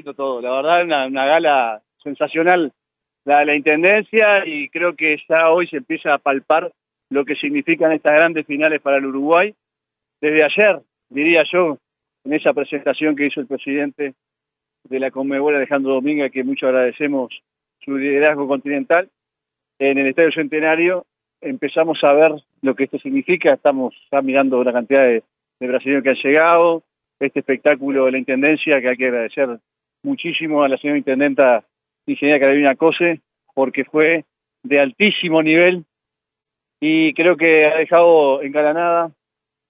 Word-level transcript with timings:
todo. 0.00 0.40
La 0.40 0.50
verdad, 0.50 0.84
una, 0.84 1.06
una 1.06 1.26
gala 1.26 1.82
sensacional 2.02 2.72
la 3.24 3.40
de 3.40 3.46
la 3.46 3.54
Intendencia 3.54 4.42
y 4.46 4.68
creo 4.70 4.96
que 4.96 5.20
ya 5.28 5.50
hoy 5.50 5.68
se 5.68 5.76
empieza 5.76 6.14
a 6.14 6.18
palpar 6.18 6.72
lo 7.10 7.24
que 7.24 7.36
significan 7.36 7.92
estas 7.92 8.14
grandes 8.14 8.46
finales 8.46 8.80
para 8.80 8.96
el 8.96 9.06
Uruguay. 9.06 9.54
Desde 10.20 10.44
ayer, 10.44 10.80
diría 11.10 11.44
yo, 11.52 11.78
en 12.24 12.32
esa 12.32 12.54
presentación 12.54 13.14
que 13.14 13.26
hizo 13.26 13.40
el 13.40 13.46
presidente 13.46 14.14
de 14.84 14.98
la 14.98 15.10
Conmebol, 15.10 15.54
Alejandro 15.54 15.92
Domínguez, 15.92 16.32
que 16.32 16.42
mucho 16.42 16.66
agradecemos 16.66 17.42
su 17.80 17.96
liderazgo 17.96 18.48
continental, 18.48 19.10
en 19.78 19.98
el 19.98 20.06
Estadio 20.06 20.32
Centenario 20.32 21.04
empezamos 21.40 21.98
a 22.02 22.12
ver 22.14 22.32
lo 22.62 22.74
que 22.74 22.84
esto 22.84 22.98
significa, 22.98 23.54
estamos 23.54 23.94
ya 24.10 24.22
mirando 24.22 24.58
una 24.58 24.72
cantidad 24.72 25.02
de 25.02 25.22
brasileños 25.60 26.02
que 26.02 26.10
han 26.10 26.16
llegado, 26.16 26.82
este 27.20 27.40
espectáculo 27.40 28.06
de 28.06 28.12
la 28.12 28.18
Intendencia, 28.18 28.80
que 28.80 28.88
hay 28.88 28.96
que 28.96 29.06
agradecer 29.06 29.58
muchísimo 30.02 30.62
a 30.62 30.68
la 30.68 30.78
señora 30.78 30.98
Intendenta 30.98 31.64
Ingeniera 32.06 32.40
Carolina 32.40 32.74
Cose, 32.74 33.20
porque 33.54 33.84
fue 33.84 34.24
de 34.62 34.80
altísimo 34.80 35.42
nivel 35.42 35.84
y 36.80 37.14
creo 37.14 37.36
que 37.36 37.66
ha 37.66 37.76
dejado 37.76 38.42
engalanada 38.42 39.12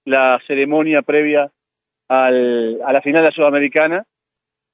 la 0.05 0.39
ceremonia 0.47 1.01
previa 1.01 1.51
al, 2.07 2.81
a 2.83 2.91
la 2.91 3.01
final 3.01 3.23
de 3.23 3.29
la 3.29 3.35
Sudamericana 3.35 4.05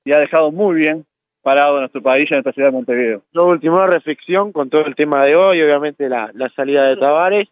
y 0.06 0.14
ha 0.14 0.20
dejado 0.20 0.52
muy 0.52 0.78
bien 0.78 1.06
parado 1.42 1.78
a 1.78 1.80
nuestro 1.82 2.02
país 2.02 2.30
y 2.30 2.34
a 2.34 2.38
nuestra 2.38 2.54
ciudad 2.54 2.70
de 2.70 2.74
Montevideo. 2.74 3.24
Lo 3.32 3.48
último, 3.48 3.78
reflexión 3.86 4.52
con 4.52 4.70
todo 4.70 4.86
el 4.86 4.96
tema 4.96 5.22
de 5.24 5.36
hoy, 5.36 5.62
obviamente 5.62 6.10
la, 6.10 6.32
la 6.34 6.50
salida 6.50 6.86
de 6.86 6.98
Tavares. 6.98 7.48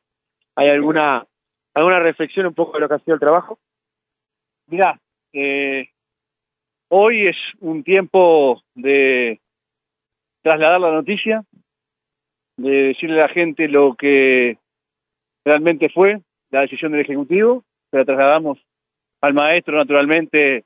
¿Hay 0.56 0.70
alguna 0.70 1.26
alguna 1.74 2.00
reflexión 2.00 2.48
un 2.48 2.54
poco 2.54 2.74
de 2.74 2.80
lo 2.80 2.90
que 2.90 2.96
ha 2.96 3.00
sido 3.00 3.14
el 3.14 3.20
trabajo? 3.20 3.60
Mirá, 4.68 5.00
eh, 5.32 5.90
hoy 6.90 7.28
es 7.28 7.38
un 7.60 7.84
tiempo 7.84 8.62
de 8.76 9.40
trasladar 10.42 10.80
la 10.80 10.92
noticia, 10.92 11.44
de 12.58 12.84
decirle 12.90 13.20
a 13.20 13.28
la 13.28 13.34
gente 13.34 13.68
lo 13.68 13.96
que 13.96 14.58
realmente 15.46 15.90
fue 15.90 16.22
la 16.50 16.62
decisión 16.62 16.92
del 16.92 17.02
Ejecutivo, 17.02 17.64
se 17.92 17.98
la 17.98 18.06
trasladamos 18.06 18.58
al 19.22 19.34
maestro 19.34 19.78
naturalmente 19.78 20.64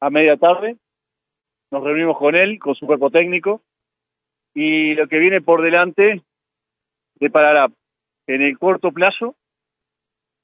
a 0.00 0.10
media 0.10 0.36
tarde, 0.36 0.76
nos 1.70 1.84
reunimos 1.84 2.18
con 2.18 2.34
él, 2.36 2.58
con 2.58 2.74
su 2.74 2.86
cuerpo 2.86 3.10
técnico, 3.10 3.62
y 4.54 4.94
lo 4.94 5.08
que 5.08 5.18
viene 5.18 5.40
por 5.40 5.62
delante 5.62 6.22
deparará 7.16 7.68
en 8.26 8.42
el 8.42 8.58
corto 8.58 8.92
plazo 8.92 9.34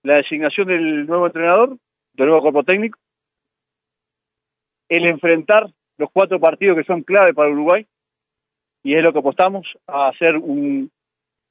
la 0.02 0.16
designación 0.16 0.68
del 0.68 1.06
nuevo 1.06 1.26
entrenador, 1.26 1.76
del 2.14 2.26
nuevo 2.26 2.42
cuerpo 2.42 2.64
técnico, 2.64 2.98
el 4.91 5.06
enfrentar 5.06 5.70
los 5.96 6.10
cuatro 6.10 6.38
partidos 6.41 6.77
que 6.77 6.84
son 6.84 7.02
clave 7.02 7.33
para 7.33 7.48
Uruguay, 7.48 7.86
y 8.83 8.94
es 8.94 9.02
lo 9.02 9.12
que 9.12 9.20
apostamos 9.20 9.66
a 9.86 10.08
hacer 10.08 10.36
un 10.36 10.91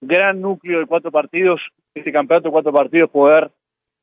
gran 0.01 0.41
núcleo 0.41 0.79
de 0.79 0.85
cuatro 0.85 1.11
partidos, 1.11 1.61
este 1.93 2.11
campeonato 2.11 2.49
de 2.49 2.53
cuatro 2.53 2.73
partidos, 2.73 3.09
poder 3.09 3.49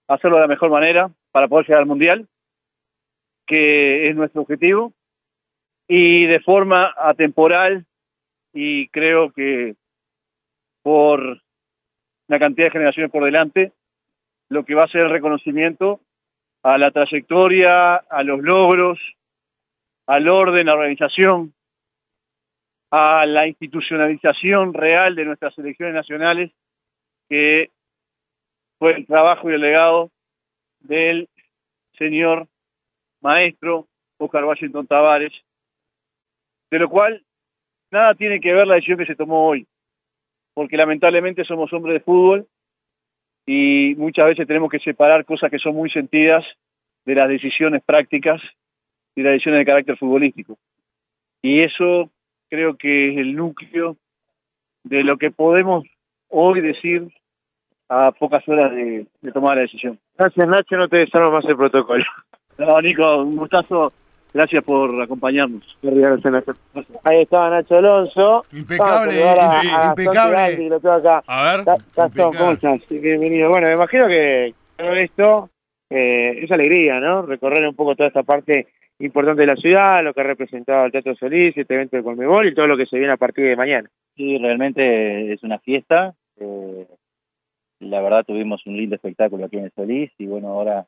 hacerlo 0.09 0.37
de 0.37 0.43
la 0.43 0.49
mejor 0.49 0.71
manera 0.71 1.11
para 1.33 1.49
poder 1.49 1.67
llegar 1.67 1.83
al 1.83 1.89
Mundial, 1.89 2.27
que 3.47 4.05
es 4.05 4.17
nuestro 4.17 4.43
objetivo, 4.43 4.93
y 5.87 6.27
de 6.27 6.41
forma 6.41 6.95
atemporal, 6.97 7.85
y 8.55 8.89
creo 8.89 9.33
que 9.33 9.75
por 10.83 11.43
una 12.29 12.39
cantidad 12.39 12.67
de 12.69 12.73
generaciones 12.73 13.13
por 13.13 13.25
delante, 13.25 13.73
lo 14.49 14.65
que 14.65 14.75
va 14.75 14.85
a 14.85 14.89
ser 14.89 15.03
el 15.03 15.11
reconocimiento 15.11 16.01
a 16.63 16.79
la 16.79 16.91
trayectoria, 16.91 17.97
a 17.97 18.23
los 18.23 18.41
logros, 18.41 18.99
al 20.07 20.29
orden, 20.29 20.69
a 20.69 20.73
la 20.73 20.79
organización, 20.79 21.53
a 22.91 23.27
la 23.27 23.47
institucionalización 23.47 24.73
real 24.73 25.15
de 25.15 25.25
nuestras 25.25 25.57
elecciones 25.59 25.95
nacionales, 25.95 26.53
que 27.29 27.71
fue 28.79 28.93
el 28.93 29.07
trabajo 29.07 29.51
y 29.51 29.55
el 29.55 29.61
legado 29.61 30.11
del 30.81 31.29
señor 31.99 32.47
maestro 33.21 33.89
Oscar 34.19 34.45
Washington 34.45 34.87
Tavares, 34.87 35.33
de 36.71 36.79
lo 36.79 36.89
cual 36.89 37.25
nada 37.91 38.15
tiene 38.15 38.41
que 38.41 38.53
ver 38.53 38.67
la 38.67 38.75
decisión 38.75 38.99
que 38.99 39.07
se 39.07 39.17
tomó 39.17 39.49
hoy, 39.49 39.67
porque 40.55 40.77
lamentablemente 40.77 41.45
somos 41.45 41.73
hombres 41.73 41.95
de 41.95 42.01
fútbol 42.01 42.47
y 43.47 43.95
muchas 43.97 44.27
veces 44.27 44.47
tenemos 44.47 44.71
que 44.71 44.79
separar 44.79 45.25
cosas 45.25 45.51
que 45.51 45.59
son 45.59 45.75
muy 45.75 45.91
sentidas 45.91 46.45
de 47.05 47.15
las 47.15 47.29
decisiones 47.29 47.83
prácticas 47.85 48.41
y 49.17 49.23
las 49.23 49.33
decisiones 49.33 49.61
de 49.61 49.67
carácter 49.67 49.97
futbolístico. 49.97 50.57
Y 51.43 51.63
eso 51.63 52.11
creo 52.49 52.77
que 52.77 53.13
es 53.13 53.19
el 53.19 53.35
núcleo 53.35 53.97
de 54.85 55.03
lo 55.03 55.17
que 55.17 55.31
podemos 55.31 55.85
hoy 56.29 56.61
decir 56.61 57.09
a 57.89 58.13
pocas 58.13 58.47
horas 58.49 58.71
de, 58.73 59.07
de 59.21 59.33
tomar 59.33 59.57
la 59.57 59.63
decisión. 59.63 59.99
Gracias 60.17 60.49
Nacho, 60.49 60.77
no 60.77 60.89
te 60.89 60.99
desarmo 60.99 61.31
más 61.31 61.45
el 61.47 61.57
protocolo. 61.57 62.05
No, 62.59 62.81
Nico, 62.81 63.19
un 63.19 63.37
gustazo. 63.37 63.93
Gracias 64.33 64.65
por 64.65 65.03
acompañarnos. 65.03 65.63
Ahí 67.05 67.21
estaba 67.21 67.51
Nacho 67.51 67.77
Alonso. 67.77 68.47
Impecable, 68.51 69.23
a, 69.23 69.61
a, 69.61 69.87
impecable. 69.91 70.37
Gandhi, 70.37 70.69
lo 70.71 70.81
tengo 70.81 70.95
acá. 70.95 71.23
A 71.27 71.57
ver. 71.57 71.65
Gastón, 71.95 72.35
¿cómo 72.35 72.53
estás? 72.53 72.81
Bienvenido. 72.89 73.51
Bueno, 73.51 73.69
me 73.69 73.75
imagino 73.75 74.07
que 74.07 74.55
todo 74.75 74.93
esto 74.95 75.51
eh, 75.91 76.45
es 76.45 76.51
alegría, 76.51 76.99
¿no? 76.99 77.27
Recorrer 77.27 77.69
un 77.69 77.75
poco 77.75 77.95
toda 77.95 78.09
esta 78.09 78.23
parte 78.23 78.69
importante 78.99 79.43
de 79.43 79.49
la 79.49 79.57
ciudad, 79.57 80.03
lo 80.03 80.15
que 80.15 80.21
ha 80.21 80.25
representado 80.25 80.87
el 80.87 80.93
Teatro 80.93 81.15
Solís, 81.17 81.57
este 81.57 81.75
evento 81.75 81.97
de 81.97 82.03
Colmebol 82.03 82.47
y 82.47 82.55
todo 82.55 82.67
lo 82.67 82.77
que 82.77 82.87
se 82.87 82.99
viene 82.99 83.13
a 83.13 83.19
partir 83.19 83.45
de 83.45 83.57
mañana. 83.57 83.89
Sí, 84.17 84.39
realmente 84.39 85.33
es 85.33 85.43
una 85.43 85.59
fiesta. 85.59 86.15
Eh, 86.39 86.87
la 87.81 88.01
verdad 88.01 88.25
tuvimos 88.25 88.67
un 88.67 88.77
lindo 88.77 88.95
espectáculo 88.95 89.45
aquí 89.45 89.59
en 89.59 89.65
el 89.65 89.73
Solís 89.73 90.11
y 90.19 90.27
bueno, 90.27 90.49
ahora 90.49 90.87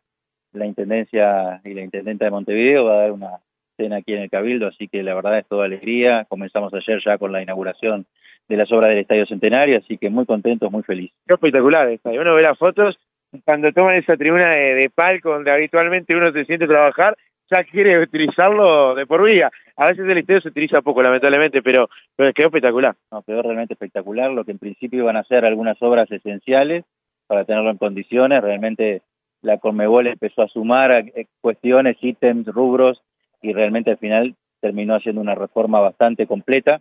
la 0.53 0.67
Intendencia 0.67 1.61
y 1.65 1.75
la 1.75 1.83
Intendenta 1.83 2.25
de 2.25 2.31
Montevideo 2.31 2.85
va 2.85 2.95
a 2.95 3.03
dar 3.03 3.13
una 3.13 3.41
cena 3.77 3.97
aquí 3.97 4.15
en 4.15 4.23
el 4.23 4.31
Cabildo, 4.31 4.69
así 4.69 4.89
que 4.89 5.03
la 5.03 5.15
verdad 5.15 5.39
es 5.39 5.47
toda 5.47 5.67
alegría. 5.67 6.25
Comenzamos 6.29 6.73
ayer 6.75 7.01
ya 7.05 7.19
con 7.19 7.33
la 7.33 7.43
inauguración 7.43 8.07
de 8.49 8.57
las 8.57 8.73
obras 8.73 8.89
del 8.89 8.99
Estadio 8.99 9.27
Centenario, 9.27 9.79
así 9.79 9.99
que 9.99 10.09
muy 10.09 10.25
contentos, 10.25 10.73
muy 10.73 10.83
felices. 10.83 11.17
Qué 11.27 11.35
espectacular 11.35 11.89
está. 11.91 12.11
Uno 12.11 12.35
ve 12.35 12.43
las 12.43 12.59
fotos, 12.59 12.99
cuando 13.45 13.71
toman 13.73 13.97
esa 13.97 14.17
tribuna 14.17 14.49
de, 14.51 14.75
de 14.75 14.91
palco 14.91 15.31
donde 15.31 15.53
habitualmente 15.53 16.17
uno 16.17 16.33
se 16.33 16.47
siente 16.47 16.67
trabajar, 16.67 17.17
ya 17.51 17.65
quiere 17.65 18.01
utilizarlo 18.01 18.95
de 18.95 19.07
por 19.07 19.25
vida. 19.25 19.51
A 19.77 19.87
veces 19.87 20.07
el 20.09 20.19
estadio 20.19 20.41
se 20.41 20.49
utiliza 20.49 20.83
poco, 20.83 21.03
lamentablemente, 21.03 21.63
pero, 21.63 21.89
pero 22.17 22.33
quedó 22.33 22.49
espectacular. 22.49 22.95
No, 23.11 23.23
quedó 23.23 23.43
realmente 23.43 23.75
espectacular, 23.75 24.31
lo 24.31 24.45
que 24.45 24.53
en 24.53 24.59
principio 24.59 25.01
iban 25.01 25.17
a 25.17 25.25
ser 25.25 25.45
algunas 25.45 25.81
obras 25.83 26.11
esenciales 26.11 26.85
para 27.27 27.45
tenerlo 27.45 27.71
en 27.71 27.77
condiciones, 27.77 28.43
realmente 28.43 29.03
la 29.43 29.59
Conmebol 29.59 30.07
empezó 30.09 30.43
a 30.43 30.49
sumar 30.49 30.97
a 30.97 31.05
cuestiones, 31.41 31.97
ítems, 32.01 32.47
rubros, 32.47 33.03
y 33.43 33.53
realmente 33.53 33.91
al 33.93 33.99
final 33.99 34.35
terminó 34.61 34.97
haciendo 34.97 35.21
una 35.21 35.35
reforma 35.35 35.79
bastante 35.81 36.27
completa, 36.27 36.81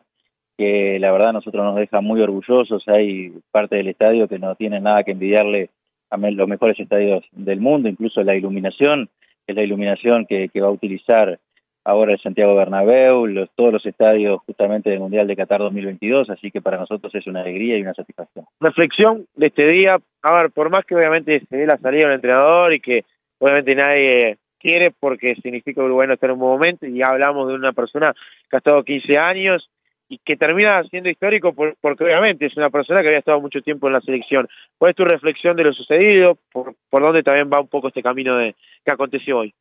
que 0.57 0.97
la 0.99 1.11
verdad 1.11 1.29
a 1.29 1.33
nosotros 1.33 1.63
nos 1.63 1.75
deja 1.75 2.01
muy 2.01 2.19
orgullosos, 2.21 2.83
hay 2.87 3.31
parte 3.51 3.75
del 3.75 3.89
estadio 3.89 4.27
que 4.27 4.39
no 4.39 4.55
tiene 4.55 4.79
nada 4.79 5.03
que 5.03 5.11
envidiarle 5.11 5.69
a 6.09 6.17
los 6.17 6.47
mejores 6.47 6.79
estadios 6.79 7.23
del 7.31 7.59
mundo, 7.59 7.89
incluso 7.89 8.23
la 8.23 8.35
iluminación, 8.35 9.09
es 9.47 9.55
la 9.55 9.63
iluminación 9.63 10.25
que, 10.25 10.49
que 10.49 10.61
va 10.61 10.67
a 10.67 10.71
utilizar 10.71 11.39
ahora 11.87 12.11
el 12.11 12.19
Santiago 12.19 12.53
Bernabéu, 12.53 13.47
todos 13.55 13.71
los 13.71 13.85
estadios 13.85 14.41
justamente 14.45 14.89
del 14.89 14.99
Mundial 14.99 15.25
de 15.25 15.37
Qatar 15.37 15.61
2022, 15.61 16.29
así 16.29 16.51
que 16.51 16.61
para 16.61 16.77
nosotros 16.77 17.15
es 17.15 17.25
una 17.27 17.39
alegría 17.39 17.77
y 17.77 17.81
una 17.81 17.93
satisfacción. 17.93 18.45
Reflexión 18.59 19.25
de 19.35 19.47
este 19.47 19.67
día, 19.67 19.97
a 20.21 20.33
ver, 20.33 20.51
por 20.51 20.69
más 20.69 20.83
que 20.83 20.95
obviamente 20.95 21.41
se 21.49 21.55
dé 21.55 21.65
la 21.65 21.77
salida 21.77 22.07
del 22.07 22.15
entrenador 22.15 22.73
y 22.73 22.81
que 22.81 23.05
obviamente 23.39 23.73
nadie 23.73 24.37
quiere 24.59 24.91
porque 24.99 25.35
significa 25.35 25.79
que 25.79 25.85
Uruguay 25.85 26.09
no 26.09 26.15
está 26.15 26.25
en 26.25 26.33
un 26.33 26.39
buen 26.39 26.51
momento 26.51 26.85
y 26.85 27.01
hablamos 27.01 27.47
de 27.47 27.53
una 27.53 27.71
persona 27.71 28.13
que 28.49 28.57
ha 28.57 28.59
estado 28.59 28.83
15 28.83 29.17
años 29.17 29.69
y 30.09 30.19
que 30.19 30.35
termina 30.35 30.83
siendo 30.89 31.09
histórico 31.09 31.53
por, 31.53 31.75
porque 31.81 32.03
obviamente 32.03 32.45
es 32.45 32.57
una 32.57 32.69
persona 32.69 33.01
que 33.01 33.07
había 33.07 33.19
estado 33.19 33.41
mucho 33.41 33.61
tiempo 33.61 33.87
en 33.87 33.93
la 33.93 34.01
selección. 34.01 34.47
¿Cuál 34.77 34.91
es 34.91 34.95
tu 34.95 35.05
reflexión 35.05 35.55
de 35.55 35.63
lo 35.63 35.73
sucedido? 35.73 36.37
¿Por, 36.51 36.75
por 36.89 37.01
dónde 37.01 37.23
también 37.23 37.49
va 37.49 37.61
un 37.61 37.67
poco 37.67 37.89
este 37.89 38.03
camino 38.03 38.37
de 38.37 38.55
que 38.87 38.93
aconteció 38.93 39.39
hoy? 39.39 39.53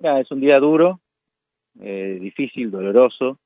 Es 0.00 0.30
un 0.30 0.40
día 0.40 0.58
duro, 0.60 1.00
eh, 1.80 2.18
difícil, 2.20 2.70
doloroso, 2.70 3.38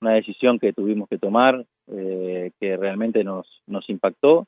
una 0.00 0.14
decisión 0.14 0.58
que 0.58 0.72
tuvimos 0.72 1.08
que 1.08 1.18
tomar, 1.18 1.64
eh, 1.86 2.50
que 2.58 2.76
realmente 2.76 3.22
nos, 3.22 3.46
nos 3.68 3.88
impactó. 3.88 4.46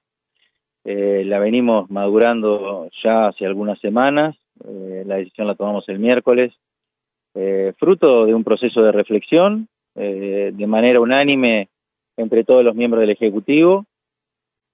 Eh, 0.85 1.23
la 1.27 1.39
venimos 1.39 1.89
madurando 1.91 2.89
ya 3.05 3.29
hace 3.29 3.47
algunas 3.47 3.79
semanas, 3.79 4.37
la 4.65 5.17
decisión 5.17 5.47
la 5.47 5.55
tomamos 5.55 5.89
el 5.89 5.99
miércoles, 5.99 6.53
fruto 7.79 8.27
de 8.27 8.35
un 8.35 8.45
proceso 8.45 8.83
de 8.83 8.93
reflexión, 8.93 9.69
de 9.95 10.67
manera 10.67 11.01
unánime 11.01 11.69
entre 12.17 12.45
todos 12.45 12.63
los 12.63 12.75
miembros 12.75 13.01
del 13.01 13.11
Ejecutivo. 13.11 13.87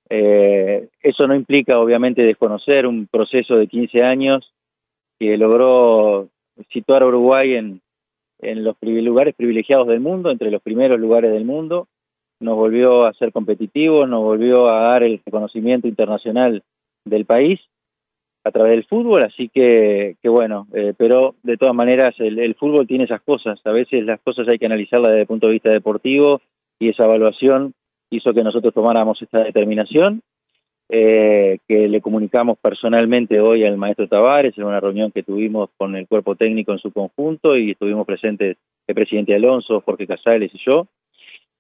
eso 0.09 1.27
no 1.29 1.37
implica, 1.37 1.79
obviamente, 1.79 2.25
desconocer 2.25 2.87
un 2.87 3.07
proceso 3.07 3.57
de 3.57 3.69
15 3.69 4.03
años 4.03 4.56
que 5.19 5.37
logró 5.37 6.29
situar 6.71 7.03
a 7.03 7.07
Uruguay 7.07 7.55
en, 7.55 7.81
los 8.65 8.77
lugares 8.81 9.35
privilegiados 9.35 9.87
del 9.87 10.01
mundo, 10.01 10.31
entre 10.31 10.51
los 10.51 10.63
primeros 10.63 10.99
lugares 11.01 11.33
del 11.33 11.45
mundo, 11.45 11.89
nos 12.41 12.57
volvió 12.57 13.07
a 13.07 13.15
ser 13.15 13.33
competitivos, 13.33 14.09
nos 14.09 14.23
volvió 14.23 14.71
a 14.71 14.91
dar 14.91 15.03
el 15.03 15.21
reconocimiento 15.25 15.89
internacional 15.89 16.63
del 17.05 17.25
país 17.25 17.61
a 18.45 18.51
través 18.53 18.73
del 18.73 18.85
fútbol, 18.85 19.25
así 19.25 19.49
que, 19.49 20.17
que 20.23 20.29
bueno, 20.29 20.69
eh, 20.73 20.95
pero 20.97 21.35
de 21.43 21.57
todas 21.57 21.75
maneras 21.75 22.15
el, 22.19 22.39
el, 22.39 22.55
fútbol 22.55 22.87
tiene 22.87 23.05
esas 23.05 23.21
cosas, 23.23 23.59
a 23.65 23.73
veces 23.73 24.05
las 24.05 24.21
cosas 24.21 24.47
hay 24.49 24.59
que 24.59 24.67
analizarlas 24.67 25.09
desde 25.09 25.23
el 25.23 25.27
punto 25.27 25.47
de 25.49 25.55
vista 25.55 25.71
deportivo 25.71 26.41
y 26.79 26.91
esa 26.91 27.05
evaluación 27.05 27.73
hizo 28.11 28.33
que 28.33 28.45
nosotros 28.45 28.73
tomáramos 28.73 29.21
esta 29.21 29.43
determinación, 29.43 30.23
eh, 30.89 31.59
que 31.67 31.89
le 31.89 32.01
comunicamos 32.01 32.59
personalmente 32.59 33.41
hoy 33.41 33.65
al 33.65 33.77
maestro 33.77 34.07
Tavares 34.07 34.57
en 34.57 34.65
una 34.65 34.79
reunión 34.79 35.11
que 35.11 35.25
tuvimos 35.25 35.71
con 35.77 35.97
el 35.97 36.07
cuerpo 36.07 36.37
técnico 36.37 36.73
en 36.73 36.79
su 36.79 36.93
conjunto 36.93 37.57
y 37.57 37.73
estuvimos 37.73 38.07
presentes 38.07 38.57
el 38.87 38.95
presidente 38.95 39.35
Alonso, 39.35 39.81
Jorge 39.81 40.07
Casales 40.07 40.53
y 40.55 40.59
yo, 40.65 40.87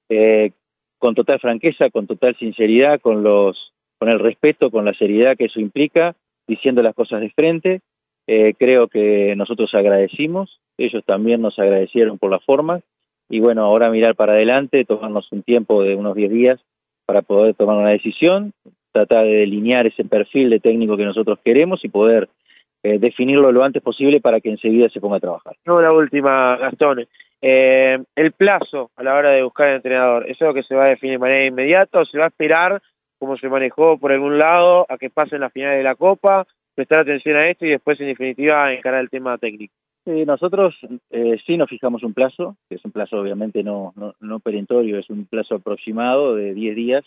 eh, 0.08 0.52
con 0.98 1.14
total 1.14 1.40
franqueza, 1.40 1.90
con 1.90 2.06
total 2.06 2.36
sinceridad, 2.38 3.00
con 3.00 3.22
los 3.22 3.72
con 3.98 4.10
el 4.10 4.18
respeto, 4.18 4.70
con 4.70 4.84
la 4.84 4.94
seriedad 4.94 5.36
que 5.36 5.46
eso 5.46 5.58
implica, 5.58 6.14
diciendo 6.46 6.82
las 6.82 6.94
cosas 6.94 7.20
de 7.20 7.30
frente. 7.30 7.80
Eh, 8.26 8.54
creo 8.58 8.88
que 8.88 9.34
nosotros 9.36 9.70
agradecimos, 9.74 10.60
ellos 10.76 11.02
también 11.04 11.40
nos 11.40 11.58
agradecieron 11.58 12.18
por 12.18 12.30
la 12.30 12.40
forma. 12.40 12.80
Y 13.28 13.40
bueno, 13.40 13.64
ahora 13.64 13.90
mirar 13.90 14.14
para 14.14 14.34
adelante, 14.34 14.84
tomarnos 14.84 15.30
un 15.32 15.42
tiempo 15.42 15.82
de 15.82 15.96
unos 15.96 16.14
10 16.14 16.30
días 16.30 16.60
para 17.06 17.22
poder 17.22 17.54
tomar 17.54 17.76
una 17.76 17.90
decisión, 17.90 18.52
tratar 18.96 19.24
de 19.24 19.40
delinear 19.44 19.86
ese 19.86 20.04
perfil 20.04 20.48
de 20.48 20.60
técnico 20.60 20.96
que 20.96 21.04
nosotros 21.04 21.38
queremos 21.44 21.84
y 21.84 21.88
poder 21.88 22.30
eh, 22.82 22.98
definirlo 22.98 23.52
lo 23.52 23.62
antes 23.62 23.82
posible 23.82 24.20
para 24.20 24.40
que 24.40 24.50
enseguida 24.50 24.88
se 24.88 25.00
ponga 25.00 25.18
a 25.18 25.20
trabajar. 25.20 25.54
No, 25.66 25.80
la 25.80 25.92
última, 25.92 26.56
Gastón. 26.56 27.06
Eh, 27.42 27.98
el 28.14 28.32
plazo 28.32 28.90
a 28.96 29.02
la 29.02 29.14
hora 29.14 29.30
de 29.30 29.42
buscar 29.42 29.68
el 29.68 29.76
entrenador, 29.76 30.30
¿es 30.30 30.40
algo 30.40 30.54
que 30.54 30.62
se 30.62 30.74
va 30.74 30.84
a 30.84 30.90
definir 30.90 31.16
de 31.16 31.18
manera 31.18 31.44
inmediata 31.44 32.00
o 32.00 32.06
se 32.06 32.16
va 32.16 32.24
a 32.24 32.28
esperar 32.28 32.80
cómo 33.18 33.36
se 33.36 33.48
manejó 33.48 33.98
por 33.98 34.12
algún 34.12 34.38
lado, 34.38 34.86
a 34.88 34.96
que 34.96 35.10
pasen 35.10 35.40
las 35.40 35.52
finales 35.52 35.78
de 35.78 35.84
la 35.84 35.94
Copa, 35.94 36.46
prestar 36.74 37.00
atención 37.00 37.36
a 37.36 37.46
esto 37.46 37.66
y 37.66 37.70
después, 37.70 38.00
en 38.00 38.06
definitiva, 38.06 38.72
encarar 38.72 39.00
el 39.00 39.10
tema 39.10 39.36
técnico. 39.36 39.74
Nosotros 40.06 40.74
eh, 41.10 41.36
sí 41.44 41.56
nos 41.56 41.68
fijamos 41.68 42.04
un 42.04 42.14
plazo, 42.14 42.56
que 42.68 42.76
es 42.76 42.84
un 42.84 42.92
plazo 42.92 43.20
obviamente 43.20 43.64
no, 43.64 43.92
no, 43.96 44.14
no 44.20 44.38
perentorio, 44.38 44.98
es 44.98 45.10
un 45.10 45.26
plazo 45.26 45.56
aproximado 45.56 46.36
de 46.36 46.54
10 46.54 46.76
días, 46.76 47.04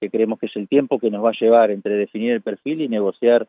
que 0.00 0.10
creemos 0.10 0.38
que 0.38 0.46
es 0.46 0.56
el 0.56 0.68
tiempo 0.68 0.98
que 0.98 1.10
nos 1.10 1.24
va 1.24 1.30
a 1.30 1.38
llevar 1.40 1.70
entre 1.70 1.94
definir 1.94 2.32
el 2.32 2.42
perfil 2.42 2.80
y 2.82 2.88
negociar 2.88 3.48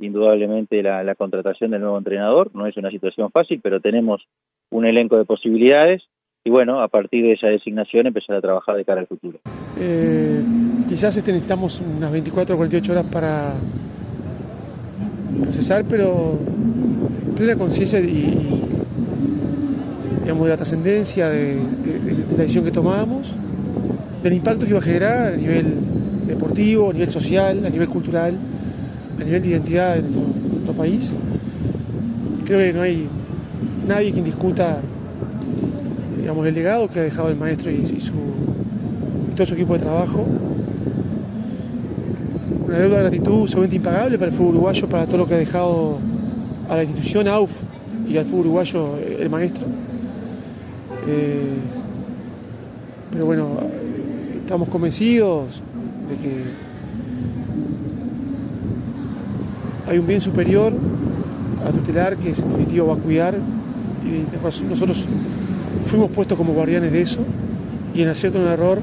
indudablemente 0.00 0.82
la, 0.82 1.14
contratación 1.14 1.70
del 1.72 1.80
nuevo 1.80 1.98
entrenador. 1.98 2.50
No 2.54 2.66
es 2.66 2.76
una 2.76 2.90
situación 2.90 3.30
fácil, 3.30 3.60
pero 3.62 3.80
tenemos 3.80 4.26
un 4.70 4.86
elenco 4.86 5.16
de 5.16 5.24
posibilidades 5.24 6.02
y 6.44 6.50
bueno, 6.50 6.80
a 6.80 6.88
partir 6.88 7.24
de 7.24 7.32
esa 7.32 7.48
designación 7.48 8.06
empezar 8.06 8.36
a 8.36 8.40
trabajar 8.40 8.76
de 8.76 8.84
cara 8.84 9.00
al 9.00 9.06
futuro. 9.06 9.40
Eh, 9.78 10.40
quizás 10.88 11.16
este 11.16 11.32
necesitamos 11.32 11.80
unas 11.80 12.12
24 12.12 12.54
o 12.54 12.58
48 12.58 12.92
horas 12.92 13.06
para 13.12 13.54
procesar, 15.42 15.84
pero 15.88 16.38
plena 17.36 17.56
conciencia 17.56 18.00
y, 18.00 18.64
digamos, 20.22 20.44
de 20.44 20.50
la 20.50 20.56
trascendencia 20.56 21.28
de, 21.28 21.56
de, 21.56 21.98
de, 22.00 22.12
la 22.32 22.42
decisión 22.42 22.64
que 22.64 22.70
tomábamos, 22.70 23.36
del 24.22 24.32
impacto 24.32 24.64
que 24.64 24.70
iba 24.70 24.78
a 24.78 24.82
generar 24.82 25.32
a 25.34 25.36
nivel 25.36 25.74
deportivo, 26.26 26.90
a 26.90 26.92
nivel 26.92 27.10
social, 27.10 27.64
a 27.64 27.70
nivel 27.70 27.88
cultural, 27.88 28.34
a 29.20 29.24
nivel 29.24 29.42
de 29.42 29.48
identidad 29.48 29.96
de 29.96 30.02
nuestro, 30.02 30.72
país. 30.76 31.10
Creo 32.44 32.58
que 32.58 32.72
no 32.74 32.82
hay 32.82 33.08
nadie 33.88 34.12
quien 34.12 34.24
discuta 34.24 34.80
digamos, 36.18 36.46
el 36.46 36.54
legado 36.54 36.88
que 36.88 37.00
ha 37.00 37.02
dejado 37.02 37.30
el 37.30 37.36
maestro 37.36 37.70
y, 37.70 37.84
su 37.86 38.12
todo 39.34 39.46
su 39.46 39.54
equipo 39.54 39.72
de 39.74 39.80
trabajo. 39.80 40.26
Una 42.66 42.78
deuda 42.78 42.96
de 42.96 43.02
gratitud 43.04 43.48
seguramente 43.48 43.76
impagable 43.76 44.18
para 44.18 44.30
el 44.30 44.36
fútbol 44.36 44.56
uruguayo, 44.56 44.88
para 44.88 45.06
todo 45.06 45.16
lo 45.16 45.26
que 45.26 45.34
ha 45.34 45.38
dejado 45.38 45.98
a 46.68 46.76
la 46.76 46.84
institución 46.84 47.28
AUF 47.28 47.62
y 48.06 48.18
al 48.18 48.26
fútbol 48.26 48.40
uruguayo 48.40 48.98
el 49.18 49.30
maestro. 49.30 49.64
Eh, 51.08 51.54
pero 53.10 53.24
bueno, 53.24 53.46
estamos 54.48 54.70
convencidos 54.70 55.60
de 56.08 56.16
que 56.16 56.42
hay 59.86 59.98
un 59.98 60.06
bien 60.06 60.22
superior 60.22 60.72
a 61.66 61.70
tutelar 61.70 62.16
que 62.16 62.30
en 62.30 62.34
definitiva 62.34 62.86
va 62.86 62.94
a 62.94 62.96
cuidar 62.96 63.34
y 63.36 64.24
nosotros 64.70 65.04
fuimos 65.84 66.10
puestos 66.12 66.38
como 66.38 66.54
guardianes 66.54 66.92
de 66.92 67.02
eso 67.02 67.20
y 67.94 68.00
en 68.00 68.08
acierto 68.08 68.38
o 68.38 68.40
en 68.40 68.48
error 68.48 68.78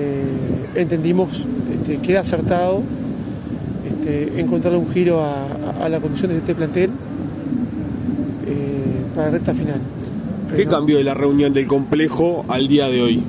eh, 0.00 0.24
entendimos 0.80 1.46
este, 1.72 1.98
que 1.98 2.10
era 2.10 2.22
acertado 2.22 2.82
este, 3.88 4.40
encontrar 4.40 4.74
un 4.74 4.90
giro 4.90 5.22
a, 5.22 5.44
a, 5.44 5.84
a, 5.84 5.88
la 5.88 6.00
conducción 6.00 6.32
de 6.32 6.38
este 6.38 6.56
plantel 6.56 6.90
eh, 8.48 9.14
para 9.14 9.26
la 9.28 9.32
recta 9.34 9.54
final. 9.54 9.78
Pero 10.48 10.56
¿Qué 10.56 10.66
cambió 10.66 10.98
de 10.98 11.04
la 11.04 11.14
reunión 11.14 11.52
del 11.52 11.68
complejo 11.68 12.44
al 12.48 12.66
día 12.66 12.88
de 12.88 13.00
hoy? 13.00 13.22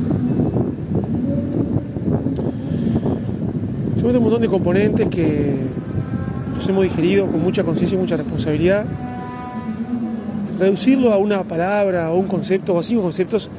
Seguramente 4.01 4.17
un 4.17 4.31
montón 4.31 4.41
de 4.41 4.47
componentes 4.47 5.07
que 5.09 5.57
los 6.55 6.67
hemos 6.67 6.83
digerido 6.85 7.27
con 7.27 7.39
mucha 7.39 7.63
conciencia 7.63 7.95
y 7.95 8.01
mucha 8.01 8.17
responsabilidad 8.17 8.83
reducirlo 10.57 11.13
a 11.13 11.19
una 11.19 11.43
palabra 11.43 12.09
o 12.09 12.17
un 12.17 12.25
concepto 12.25 12.73
o 12.73 12.79
a 12.79 12.83
cinco 12.83 13.03
conceptos 13.03 13.51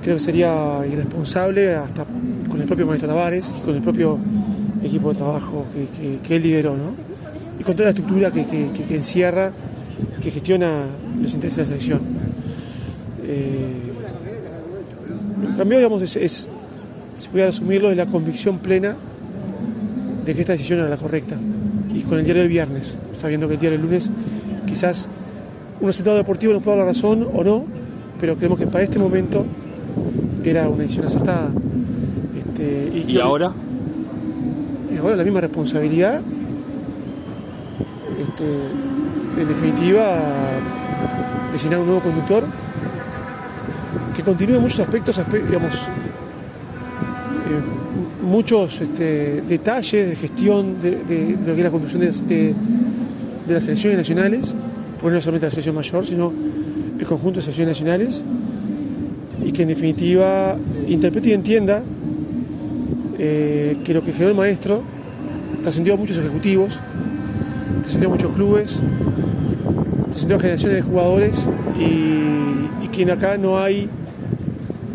creo 0.00 0.16
que 0.16 0.22
sería 0.22 0.80
irresponsable 0.90 1.74
hasta 1.74 2.06
con 2.48 2.58
el 2.58 2.66
propio 2.66 2.86
maestro 2.86 3.10
Tavares 3.10 3.54
y 3.58 3.60
con 3.60 3.74
el 3.74 3.82
propio 3.82 4.16
equipo 4.82 5.10
de 5.10 5.16
trabajo 5.16 5.66
que 6.26 6.36
él 6.36 6.42
lideró, 6.42 6.70
¿no? 6.70 6.94
Y 7.60 7.62
con 7.62 7.74
toda 7.74 7.84
la 7.84 7.90
estructura 7.90 8.30
que, 8.30 8.46
que 8.46 8.96
encierra, 8.96 9.52
que 10.22 10.30
gestiona 10.30 10.86
los 11.20 11.34
intereses 11.34 11.56
de 11.56 11.62
la 11.62 11.66
selección. 11.66 12.00
Eh, 13.26 13.72
el 15.46 15.56
cambio, 15.58 15.76
digamos, 15.76 16.00
es, 16.00 16.16
es, 16.16 16.48
si 17.18 17.28
pudiera 17.28 17.50
asumirlo, 17.50 17.90
es 17.90 17.98
la 17.98 18.06
convicción 18.06 18.60
plena 18.60 18.96
de 20.28 20.34
que 20.34 20.42
esta 20.42 20.52
decisión 20.52 20.80
era 20.80 20.90
la 20.90 20.98
correcta. 20.98 21.36
Y 21.94 22.02
con 22.02 22.18
el 22.18 22.24
diario 22.24 22.42
del 22.42 22.50
viernes, 22.50 22.98
sabiendo 23.14 23.48
que 23.48 23.54
el 23.54 23.60
diario 23.60 23.78
del 23.78 23.86
lunes 23.86 24.10
quizás 24.66 25.08
un 25.80 25.86
resultado 25.86 26.18
deportivo 26.18 26.52
nos 26.52 26.62
puede 26.62 26.76
dar 26.76 26.84
la 26.84 26.92
razón 26.92 27.26
o 27.32 27.42
no, 27.42 27.64
pero 28.20 28.36
creemos 28.36 28.58
que 28.58 28.66
para 28.66 28.84
este 28.84 28.98
momento 28.98 29.46
era 30.44 30.68
una 30.68 30.82
decisión 30.82 31.06
acertada. 31.06 31.48
Este, 32.36 32.92
y, 32.94 33.12
¿Y 33.12 33.18
ahora? 33.18 33.52
Ahora 35.00 35.16
la 35.16 35.24
misma 35.24 35.40
responsabilidad, 35.40 36.20
este, 38.20 39.40
en 39.40 39.48
definitiva, 39.48 40.18
designar 41.52 41.78
un 41.80 41.86
nuevo 41.86 42.02
conductor 42.02 42.44
que 44.14 44.22
continúe 44.22 44.56
en 44.56 44.60
muchos 44.60 44.80
aspectos, 44.80 45.18
digamos, 45.32 45.88
eh, 47.46 47.77
muchos 48.28 48.80
este, 48.80 49.42
detalles 49.42 50.08
de 50.08 50.16
gestión 50.16 50.80
de, 50.80 50.90
de, 51.04 51.36
de, 51.36 51.46
lo 51.46 51.54
que 51.54 51.60
es 51.60 51.64
la 51.64 51.70
conducción 51.70 52.00
de, 52.02 52.54
de 53.46 53.54
las 53.54 53.64
selecciones 53.64 53.98
nacionales 53.98 54.54
porque 55.00 55.14
no 55.14 55.20
solamente 55.20 55.46
la 55.46 55.50
selección 55.50 55.74
mayor, 55.74 56.06
sino 56.06 56.32
el 56.98 57.06
conjunto 57.06 57.38
de 57.38 57.42
selecciones 57.42 57.78
nacionales, 57.78 58.24
y 59.44 59.52
que 59.52 59.62
en 59.62 59.68
definitiva 59.68 60.56
interprete 60.88 61.30
y 61.30 61.32
entienda 61.32 61.82
eh, 63.18 63.76
que 63.84 63.94
lo 63.94 64.02
que 64.02 64.12
generó 64.12 64.30
el 64.30 64.36
maestro 64.36 64.82
trascendió 65.62 65.94
a 65.94 65.96
muchos 65.96 66.18
ejecutivos, 66.18 66.80
trascendió 67.82 68.08
a 68.08 68.12
muchos 68.12 68.32
clubes, 68.32 68.82
trascendió 70.10 70.36
a 70.36 70.40
generaciones 70.40 70.76
de 70.76 70.82
jugadores 70.82 71.48
y, 71.78 72.84
y, 72.84 72.88
que 72.88 73.10
acá 73.12 73.38
no 73.38 73.58
hay 73.58 73.88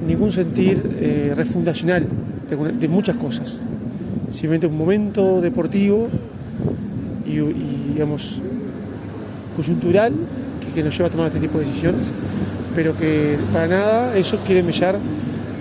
ningún 0.08 0.32
sentir 0.32 0.82
eh, 1.00 1.34
refundacional 1.36 2.06
de, 2.50 2.72
de, 2.74 2.88
muchas 2.88 3.16
cosas. 3.16 3.58
Simplemente 4.30 4.68
un 4.68 4.78
momento 4.78 5.42
deportivo 5.42 6.10
y, 7.26 7.40
y 7.40 7.92
digamos, 7.94 8.40
coyuntural 9.56 10.14
que, 10.62 10.74
que, 10.74 10.84
nos 10.84 10.96
lleva 10.98 11.08
a 11.08 11.12
tomar 11.12 11.28
este 11.28 11.40
tipo 11.40 11.60
de 11.60 11.66
decisiones, 11.66 12.12
pero 12.76 12.98
que 12.98 13.38
para 13.52 13.68
nada 13.68 14.18
eso 14.18 14.38
quiere 14.46 14.64
mellar 14.64 14.98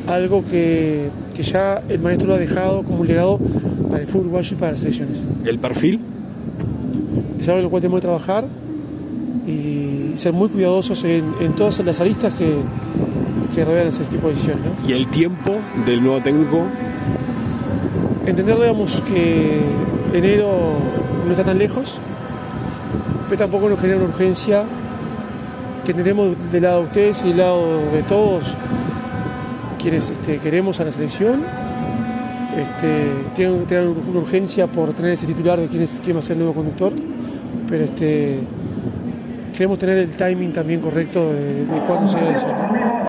algo 0.09 0.45
que, 0.45 1.11
que 1.35 1.43
ya 1.43 1.83
el 1.89 2.01
maestro 2.01 2.29
lo 2.29 2.35
ha 2.35 2.39
dejado 2.39 2.83
como 2.83 3.01
un 3.01 3.07
legado 3.07 3.39
para 3.91 4.03
el 4.03 4.07
fútbol 4.07 4.27
uruguayo 4.27 4.57
y 4.57 4.59
para 4.59 4.73
las 4.73 4.81
selecciones. 4.81 5.23
¿El 5.45 5.59
perfil? 5.59 6.01
Es 7.39 7.49
algo 7.49 7.59
en 7.59 7.65
lo 7.65 7.71
cual 7.71 7.83
tenemos 7.83 8.01
que 8.01 8.07
trabajar 8.07 8.45
y 9.47 10.17
ser 10.17 10.33
muy 10.33 10.49
cuidadosos 10.49 11.05
en, 11.05 11.25
en 11.41 11.53
todas 11.55 11.79
las 11.85 12.01
aristas 12.01 12.33
que, 12.35 12.57
que 13.55 13.65
rodean 13.65 13.89
ese 13.89 14.05
tipo 14.05 14.29
de 14.29 14.35
decisiones. 14.35 14.65
¿no? 14.65 14.89
¿Y 14.89 14.93
el 14.93 15.09
tiempo 15.09 15.57
del 15.87 16.03
nuevo 16.03 16.21
técnico? 16.21 16.65
Entender, 18.27 18.57
digamos, 18.57 19.03
que 19.03 19.61
enero 20.13 20.79
no 21.27 21.31
está 21.31 21.45
tan 21.45 21.59
lejos, 21.59 21.99
pero 23.29 23.39
tampoco 23.39 23.69
nos 23.69 23.81
genera 23.81 23.99
una 23.99 24.09
urgencia 24.09 24.65
que 25.85 25.93
tenemos 25.93 26.37
del 26.53 26.63
lado 26.63 26.81
de 26.81 26.87
ustedes 26.87 27.23
y 27.25 27.29
del 27.29 27.39
lado 27.39 27.91
de 27.93 28.03
todos 28.05 28.55
quienes 29.81 30.11
este, 30.11 30.39
queremos 30.39 30.79
a 30.81 30.85
la 30.85 30.93
selección. 30.93 31.43
Este, 32.57 33.11
tienen, 33.35 33.65
tienen 33.65 33.89
una 33.89 34.21
urgencia 34.21 34.67
por 34.67 34.93
tener 34.93 35.13
ese 35.13 35.27
titular 35.27 35.59
de 35.59 35.69
quién, 35.69 35.83
es, 35.83 35.97
quién 36.05 36.17
va 36.17 36.21
a 36.21 36.23
ser 36.23 36.35
el 36.35 36.41
nuevo 36.41 36.55
conductor, 36.55 36.93
pero 37.69 37.85
este, 37.85 38.41
queremos 39.53 39.79
tener 39.79 39.99
el 39.99 40.11
timing 40.11 40.53
también 40.53 40.81
correcto 40.81 41.33
de, 41.33 41.65
de 41.65 41.81
cuándo 41.87 42.07
se 42.07 42.21
va 42.21 42.27
a 42.27 42.31
decidir. 42.31 42.72